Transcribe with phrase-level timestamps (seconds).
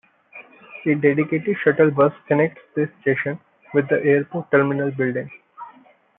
[0.87, 3.39] A dedicated shuttle bus connects this station
[3.75, 5.29] with the airport terminal building.